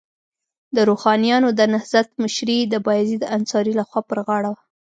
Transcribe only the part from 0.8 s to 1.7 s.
روښانیانو د